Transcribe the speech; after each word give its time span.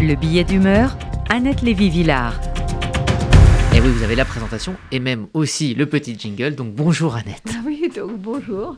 Le 0.00 0.14
billet 0.14 0.44
d'humeur, 0.44 0.96
Annette 1.30 1.62
Lévy-Villard. 1.62 2.34
Et 3.74 3.80
oui, 3.80 3.88
vous 3.88 4.02
avez 4.02 4.14
la 4.14 4.24
présentation 4.24 4.74
et 4.90 5.00
même 5.00 5.28
aussi 5.32 5.74
le 5.74 5.86
petit 5.86 6.18
jingle. 6.18 6.54
Donc 6.54 6.74
bonjour 6.74 7.16
Annette. 7.16 7.42
Ah 7.48 7.62
oui, 7.64 7.90
donc 7.94 8.18
bonjour 8.18 8.76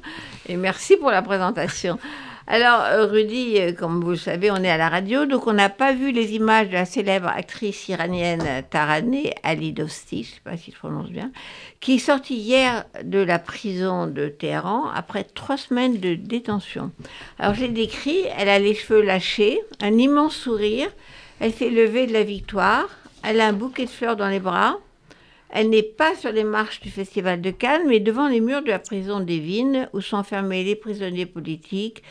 et 0.48 0.56
merci 0.56 0.96
pour 0.96 1.10
la 1.10 1.22
présentation. 1.22 1.98
Alors, 2.46 2.82
euh, 2.82 3.06
Rudy, 3.06 3.56
euh, 3.58 3.72
comme 3.72 4.04
vous 4.04 4.10
le 4.10 4.16
savez, 4.16 4.50
on 4.50 4.56
est 4.56 4.70
à 4.70 4.76
la 4.76 4.90
radio, 4.90 5.24
donc 5.24 5.46
on 5.46 5.54
n'a 5.54 5.70
pas 5.70 5.94
vu 5.94 6.12
les 6.12 6.34
images 6.34 6.68
de 6.68 6.74
la 6.74 6.84
célèbre 6.84 7.28
actrice 7.28 7.88
iranienne 7.88 8.62
Taraneh 8.68 9.32
Ali 9.42 9.72
Dosti, 9.72 10.24
je 10.24 10.28
ne 10.28 10.34
sais 10.34 10.40
pas 10.44 10.56
si 10.58 10.70
je 10.70 10.76
prononce 10.76 11.08
bien, 11.08 11.32
qui 11.80 11.94
est 11.94 11.98
sortie 11.98 12.36
hier 12.36 12.84
de 13.02 13.18
la 13.18 13.38
prison 13.38 14.06
de 14.06 14.28
Téhéran 14.28 14.90
après 14.94 15.24
trois 15.24 15.56
semaines 15.56 16.00
de 16.00 16.16
détention. 16.16 16.92
Alors, 17.38 17.54
j'ai 17.54 17.68
décrit, 17.68 18.26
elle 18.36 18.50
a 18.50 18.58
les 18.58 18.74
cheveux 18.74 19.00
lâchés, 19.00 19.58
un 19.80 19.96
immense 19.96 20.36
sourire, 20.36 20.90
elle 21.40 21.52
fait 21.52 21.70
lever 21.70 22.06
de 22.06 22.12
la 22.12 22.24
victoire, 22.24 22.88
elle 23.22 23.40
a 23.40 23.46
un 23.46 23.54
bouquet 23.54 23.86
de 23.86 23.90
fleurs 23.90 24.16
dans 24.16 24.28
les 24.28 24.40
bras, 24.40 24.76
elle 25.50 25.70
n'est 25.70 25.82
pas 25.82 26.14
sur 26.16 26.32
les 26.32 26.44
marches 26.44 26.80
du 26.80 26.90
Festival 26.90 27.40
de 27.40 27.50
Cannes, 27.50 27.86
mais 27.86 28.00
devant 28.00 28.28
les 28.28 28.40
murs 28.40 28.62
de 28.62 28.70
la 28.70 28.78
prison 28.78 29.20
d'Evin, 29.20 29.88
où 29.92 30.00
sont 30.00 30.16
enfermés 30.16 30.64
les 30.64 30.76
prisonniers 30.76 31.26
politiques, 31.26 32.02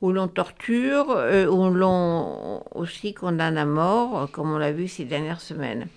où 0.00 0.12
l'on 0.12 0.28
torture, 0.28 1.10
euh, 1.10 1.46
où 1.46 1.68
l'on 1.68 2.62
aussi 2.74 3.12
condamne 3.12 3.58
à 3.58 3.66
mort, 3.66 4.30
comme 4.32 4.52
on 4.52 4.58
l'a 4.58 4.72
vu 4.72 4.88
ces 4.88 5.04
dernières 5.04 5.40
semaines. 5.40 5.88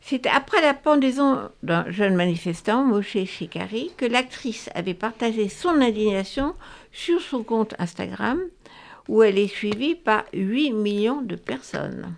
C'est 0.00 0.28
après 0.28 0.60
la 0.60 0.74
pendaison 0.74 1.50
d'un 1.64 1.90
jeune 1.90 2.14
manifestant, 2.14 2.84
Moshe 2.84 3.24
Shikari, 3.24 3.90
que 3.96 4.06
l'actrice 4.06 4.70
avait 4.76 4.94
partagé 4.94 5.48
son 5.48 5.80
indignation 5.80 6.54
sur 6.92 7.20
son 7.20 7.42
compte 7.42 7.74
Instagram, 7.80 8.38
où 9.08 9.24
elle 9.24 9.38
est 9.38 9.48
suivie 9.48 9.96
par 9.96 10.24
8 10.32 10.72
millions 10.72 11.22
de 11.22 11.34
personnes. 11.34 12.14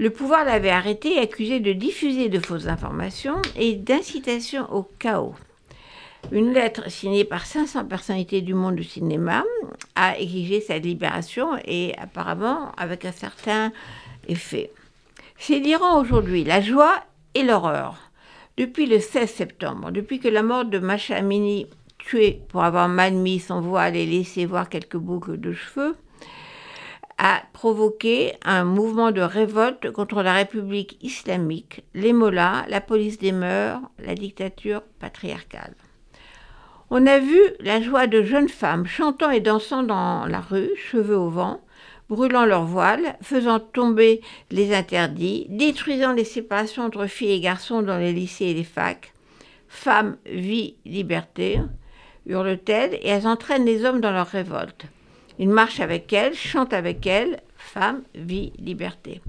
Le 0.00 0.08
pouvoir 0.08 0.46
l'avait 0.46 0.70
arrêté 0.70 1.16
et 1.16 1.18
accusé 1.18 1.60
de 1.60 1.74
diffuser 1.74 2.30
de 2.30 2.40
fausses 2.40 2.68
informations 2.68 3.42
et 3.54 3.74
d'incitation 3.74 4.66
au 4.72 4.88
chaos. 4.98 5.34
Une 6.32 6.54
lettre 6.54 6.90
signée 6.90 7.26
par 7.26 7.44
500 7.44 7.84
personnalités 7.84 8.40
du 8.40 8.54
monde 8.54 8.76
du 8.76 8.82
cinéma 8.82 9.44
a 9.96 10.18
exigé 10.18 10.62
sa 10.62 10.78
libération 10.78 11.50
et 11.66 11.94
apparemment 11.98 12.72
avec 12.78 13.04
un 13.04 13.12
certain 13.12 13.72
effet. 14.26 14.70
C'est 15.36 15.58
l'Iran 15.58 16.00
aujourd'hui, 16.00 16.44
la 16.44 16.62
joie 16.62 17.04
et 17.34 17.42
l'horreur. 17.42 18.10
Depuis 18.56 18.86
le 18.86 19.00
16 19.00 19.28
septembre, 19.30 19.90
depuis 19.90 20.18
que 20.18 20.28
la 20.28 20.42
mort 20.42 20.64
de 20.64 20.78
Masha 20.78 21.16
Amini, 21.16 21.66
tuée 21.98 22.40
pour 22.48 22.64
avoir 22.64 22.88
mal 22.88 23.12
mis 23.12 23.38
son 23.38 23.60
voile 23.60 23.96
et 23.96 24.06
laissé 24.06 24.46
voir 24.46 24.70
quelques 24.70 24.96
boucles 24.96 25.38
de 25.38 25.52
cheveux, 25.52 25.94
a 27.22 27.42
provoqué 27.52 28.32
un 28.46 28.64
mouvement 28.64 29.12
de 29.12 29.20
révolte 29.20 29.90
contre 29.92 30.22
la 30.22 30.32
République 30.32 30.96
islamique, 31.02 31.84
les 31.92 32.14
mollahs, 32.14 32.64
la 32.68 32.80
police 32.80 33.18
des 33.18 33.32
mœurs, 33.32 33.82
la 33.98 34.14
dictature 34.14 34.80
patriarcale. 34.98 35.74
On 36.88 37.06
a 37.06 37.18
vu 37.18 37.38
la 37.60 37.82
joie 37.82 38.06
de 38.06 38.22
jeunes 38.22 38.48
femmes 38.48 38.86
chantant 38.86 39.30
et 39.30 39.40
dansant 39.40 39.82
dans 39.82 40.24
la 40.24 40.40
rue, 40.40 40.70
cheveux 40.76 41.18
au 41.18 41.28
vent, 41.28 41.60
brûlant 42.08 42.46
leurs 42.46 42.64
voiles, 42.64 43.16
faisant 43.20 43.60
tomber 43.60 44.22
les 44.50 44.74
interdits, 44.74 45.46
détruisant 45.50 46.12
les 46.12 46.24
séparations 46.24 46.84
entre 46.84 47.06
filles 47.06 47.32
et 47.32 47.40
garçons 47.40 47.82
dans 47.82 47.98
les 47.98 48.14
lycées 48.14 48.46
et 48.46 48.54
les 48.54 48.64
facs. 48.64 49.12
Femmes, 49.68 50.16
vie, 50.24 50.76
liberté, 50.86 51.60
hurlent-elles, 52.26 52.94
et 52.94 53.08
elles 53.08 53.26
entraînent 53.26 53.66
les 53.66 53.84
hommes 53.84 54.00
dans 54.00 54.10
leur 54.10 54.26
révolte. 54.26 54.86
Il 55.38 55.48
marche 55.48 55.80
avec 55.80 56.12
elle, 56.12 56.34
chante 56.34 56.72
avec 56.72 57.06
elle, 57.06 57.40
femme, 57.56 58.02
vie, 58.14 58.52
liberté. 58.58 59.20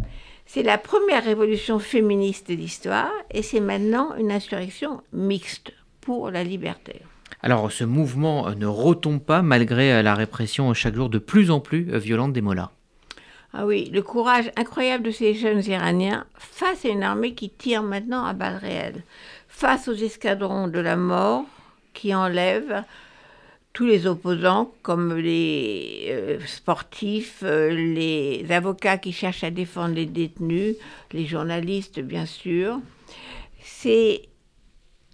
C'est 0.46 0.64
la 0.64 0.78
première 0.78 1.24
révolution 1.24 1.80
féministe 1.80 2.50
de 2.50 2.56
l'histoire 2.56 3.12
et 3.30 3.42
c'est 3.42 3.62
maintenant 3.62 4.16
une 4.18 4.32
insurrection 4.32 5.02
mixte 5.14 5.72
pour 6.02 6.30
la 6.30 6.44
liberté. 6.44 7.02
Alors 7.42 7.72
ce 7.72 7.84
mouvement 7.84 8.50
ne 8.52 8.66
retombe 8.66 9.22
pas 9.22 9.42
malgré 9.42 10.04
la 10.04 10.14
répression 10.14 10.74
chaque 10.74 10.96
jour 10.96 11.10
de 11.10 11.20
plus 11.20 11.52
en 11.52 11.60
plus 11.60 11.84
violente 11.98 12.34
des 12.34 12.42
mollahs. 12.42 12.72
Ah 13.54 13.66
oui, 13.66 13.90
le 13.94 14.02
courage 14.02 14.52
incroyable 14.56 15.04
de 15.04 15.12
ces 15.12 15.34
jeunes 15.34 15.64
Iraniens 15.66 16.26
face 16.36 16.86
à 16.86 16.90
une 16.90 17.04
armée 17.04 17.34
qui 17.34 17.50
tire 17.50 17.84
maintenant 17.84 18.24
à 18.24 18.34
balles 18.34 18.58
réelles, 18.58 19.04
face 19.50 19.88
aux 19.88 19.94
escadrons 19.94 20.68
de 20.68 20.80
la 20.80 20.96
mort 20.96 21.44
qui 21.94 22.16
enlèvent 22.16 22.84
tous 23.74 23.86
les 23.86 24.06
opposants, 24.06 24.72
comme 24.82 25.16
les 25.16 26.08
euh, 26.10 26.40
sportifs, 26.46 27.42
euh, 27.44 27.70
les 27.70 28.46
avocats 28.50 28.98
qui 28.98 29.14
cherchent 29.14 29.44
à 29.44 29.52
défendre 29.52 29.96
les 29.96 30.06
détenus, 30.06 30.76
les 31.14 31.26
journalistes, 31.26 32.00
bien 32.00 32.26
sûr. 32.26 32.80
C'est 33.62 34.24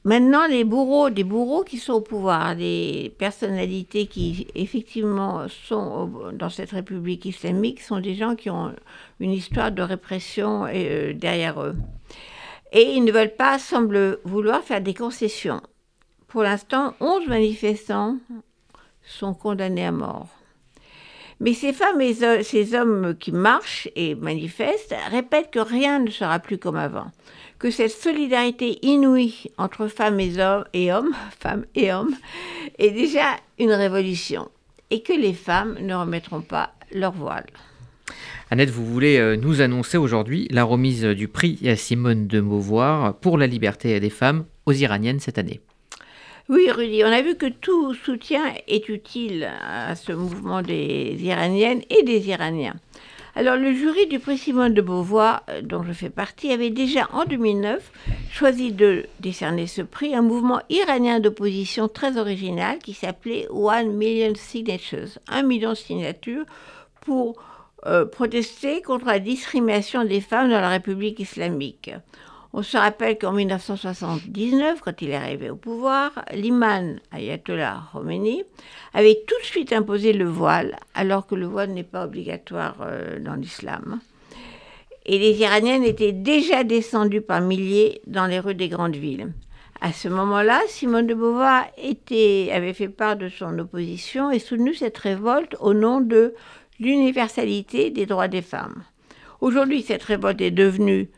maintenant 0.04 0.48
les 0.48 0.64
bourreaux, 0.64 1.12
des 1.12 1.24
bourreaux 1.24 1.64
qui 1.64 1.78
sont 1.78 1.94
au 1.94 2.02
pouvoir, 2.02 2.56
des 2.56 3.14
personnalités 3.20 4.08
qui 4.08 4.48
effectivement 4.56 5.48
sont 5.48 6.32
dans 6.34 6.50
cette 6.50 6.72
République 6.72 7.26
islamique, 7.26 7.82
sont 7.82 8.00
des 8.00 8.16
gens 8.16 8.36
qui 8.36 8.50
ont 8.50 8.74
une 9.20 9.32
histoire 9.32 9.72
de 9.72 9.84
répression 9.84 10.66
euh, 10.68 11.14
derrière 11.14 11.62
eux. 11.62 11.76
Et 12.72 12.94
ils 12.94 13.04
ne 13.04 13.12
veulent 13.12 13.36
pas, 13.36 13.60
semblent 13.60 14.20
vouloir 14.24 14.64
faire 14.64 14.82
des 14.82 14.96
concessions. 14.96 15.62
Pour 16.28 16.44
l'instant, 16.44 16.94
11 17.00 17.28
manifestants 17.28 18.18
sont 19.08 19.34
condamnés 19.34 19.86
à 19.86 19.92
mort. 19.92 20.28
Mais 21.40 21.54
ces 21.54 21.72
femmes 21.72 22.02
et 22.02 22.16
ces 22.44 22.74
hommes 22.74 23.16
qui 23.20 23.32
marchent 23.32 23.90
et 23.96 24.16
manifestent 24.16 24.96
répètent 25.12 25.52
que 25.52 25.60
rien 25.60 26.00
ne 26.00 26.10
sera 26.10 26.40
plus 26.40 26.58
comme 26.58 26.78
avant, 26.78 27.12
que 27.60 27.70
cette 27.70 27.92
solidarité 27.92 28.80
inouïe 28.86 29.52
entre 29.58 29.88
femmes 29.88 30.20
et 30.20 30.42
hommes, 30.42 30.66
et 30.74 30.92
hommes, 30.92 31.14
femmes 31.40 31.66
et 31.76 31.94
hommes 31.94 32.16
est 32.80 32.92
déjà 32.92 33.36
une 33.60 33.72
révolution 33.72 34.50
et 34.90 35.02
que 35.02 35.14
les 35.14 35.34
femmes 35.34 35.78
ne 35.80 35.94
remettront 35.94 36.42
pas 36.42 36.72
leur 36.92 37.12
voile. 37.12 37.46
Annette, 38.50 38.70
vous 38.70 38.86
voulez 38.86 39.18
euh, 39.18 39.36
nous 39.36 39.62
annoncer 39.62 39.98
aujourd'hui 39.98 40.48
la 40.52 40.64
remise 40.64 41.04
du 41.04 41.28
prix 41.28 41.60
à 41.68 41.76
Simone 41.76 42.28
de 42.28 42.40
Beauvoir 42.40 43.16
pour 43.16 43.38
la 43.38 43.46
liberté 43.46 44.00
des 44.00 44.10
femmes 44.10 44.46
aux 44.66 44.72
Iraniennes 44.72 45.20
cette 45.20 45.38
année. 45.38 45.60
Oui, 46.50 46.72
Rudy, 46.72 47.04
on 47.04 47.12
a 47.12 47.22
vu 47.22 47.36
que 47.36 47.48
tout 47.48 47.94
soutien 47.94 48.54
est 48.70 48.88
utile 48.88 49.50
à 49.62 49.96
ce 49.96 50.14
mouvement 50.14 50.62
des 50.62 51.18
Iraniennes 51.20 51.82
et 51.90 52.04
des 52.04 52.30
Iraniens. 52.30 52.76
Alors, 53.36 53.58
le 53.58 53.74
jury 53.74 54.08
du 54.08 54.20
prix 54.20 54.38
Simone 54.38 54.74
de 54.74 54.82
Beauvoir, 54.82 55.44
euh, 55.50 55.62
dont 55.62 55.84
je 55.84 55.92
fais 55.92 56.10
partie, 56.10 56.54
avait 56.54 56.70
déjà 56.70 57.10
en 57.12 57.26
2009 57.26 57.92
choisi 58.32 58.72
de 58.72 59.08
décerner 59.20 59.68
ce 59.68 59.82
prix 59.82 60.16
un 60.16 60.22
mouvement 60.22 60.62
iranien 60.70 61.20
d'opposition 61.20 61.90
très 61.90 62.18
original 62.18 62.80
qui 62.80 62.94
s'appelait 62.94 63.46
One 63.50 63.92
Million 63.92 64.34
Signatures, 64.34 65.20
un 65.28 65.44
million 65.44 65.72
de 65.72 65.76
signatures 65.76 66.46
pour 67.02 67.36
euh, 67.86 68.06
protester 68.06 68.82
contre 68.82 69.08
la 69.08 69.20
discrimination 69.20 70.06
des 70.06 70.22
femmes 70.22 70.50
dans 70.50 70.62
la 70.62 70.70
République 70.70 71.20
islamique. 71.20 71.92
On 72.60 72.64
se 72.64 72.76
rappelle 72.76 73.20
qu'en 73.20 73.34
1979, 73.34 74.82
quand 74.82 75.04
il 75.04 75.12
est 75.12 75.16
arrivé 75.16 75.52
au 75.52 75.56
pouvoir, 75.56 76.26
l'imam 76.34 76.96
Ayatollah 77.12 77.84
Khomeini 77.92 78.44
avait 78.96 79.22
tout 79.28 79.40
de 79.40 79.46
suite 79.46 79.74
imposé 79.74 80.12
le 80.12 80.26
voile, 80.26 80.76
alors 80.96 81.28
que 81.28 81.36
le 81.36 81.46
voile 81.46 81.70
n'est 81.70 81.84
pas 81.84 82.06
obligatoire 82.06 82.78
euh, 82.82 83.20
dans 83.20 83.36
l'islam. 83.36 84.00
Et 85.06 85.20
les 85.20 85.40
Iraniennes 85.40 85.84
étaient 85.84 86.14
déjà 86.14 86.64
descendues 86.64 87.22
par 87.22 87.42
milliers 87.42 88.02
dans 88.08 88.26
les 88.26 88.40
rues 88.40 88.56
des 88.56 88.70
grandes 88.70 88.96
villes. 88.96 89.32
À 89.80 89.94
ce 89.94 90.08
moment-là, 90.08 90.60
Simone 90.68 91.06
de 91.06 91.14
Beauvoir 91.14 91.66
avait 91.78 92.74
fait 92.74 92.90
part 92.90 93.18
de 93.18 93.30
son 93.30 93.60
opposition 93.60 94.32
et 94.32 94.40
soutenu 94.40 94.74
cette 94.74 94.98
révolte 94.98 95.56
au 95.60 95.76
nom 95.76 96.02
de 96.02 96.34
l'universalité 96.80 97.92
des 97.92 98.08
droits 98.08 98.28
des 98.28 98.42
femmes. 98.42 98.82
Aujourd'hui, 99.42 99.84
cette 99.84 100.02
révolte 100.02 100.42
est 100.42 100.50
devenue 100.50 101.12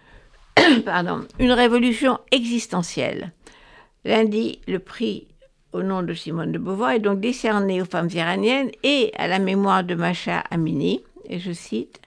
pardon, 0.85 1.25
une 1.39 1.51
révolution 1.51 2.19
existentielle. 2.31 3.31
Lundi, 4.05 4.61
le 4.67 4.79
prix 4.79 5.27
au 5.73 5.83
nom 5.83 6.01
de 6.01 6.13
Simone 6.13 6.51
de 6.51 6.57
Beauvoir 6.57 6.91
est 6.91 6.99
donc 6.99 7.19
décerné 7.19 7.81
aux 7.81 7.85
femmes 7.85 8.09
iraniennes 8.11 8.71
et 8.83 9.11
à 9.17 9.27
la 9.27 9.39
mémoire 9.39 9.83
de 9.83 9.95
Macha 9.95 10.39
Amini. 10.49 11.03
Et 11.29 11.39
je 11.39 11.51
cite 11.51 11.99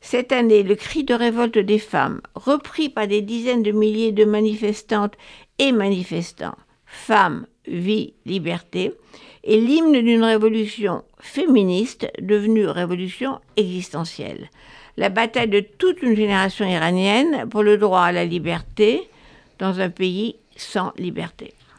Cette 0.00 0.32
année, 0.32 0.62
le 0.62 0.74
cri 0.74 1.04
de 1.04 1.14
révolte 1.14 1.58
des 1.58 1.78
femmes, 1.78 2.20
repris 2.34 2.88
par 2.88 3.06
des 3.06 3.22
dizaines 3.22 3.62
de 3.62 3.72
milliers 3.72 4.12
de 4.12 4.24
manifestantes 4.24 5.14
et 5.58 5.72
manifestants, 5.72 6.56
femmes, 6.84 7.46
vie, 7.68 8.14
liberté, 8.24 8.92
est 9.44 9.56
l'hymne 9.56 10.00
d'une 10.02 10.24
révolution 10.24 11.02
féministe 11.20 12.08
devenue 12.20 12.66
révolution 12.66 13.40
existentielle 13.56 14.48
la 14.96 15.08
bataille 15.08 15.48
de 15.48 15.60
toute 15.60 16.02
une 16.02 16.16
génération 16.16 16.66
iranienne 16.66 17.48
pour 17.48 17.62
le 17.62 17.76
droit 17.76 18.02
à 18.02 18.12
la 18.12 18.24
liberté 18.24 19.08
dans 19.58 19.80
un 19.80 19.90
pays 19.90 20.36
sans 20.56 20.92
liberté. 20.96 21.52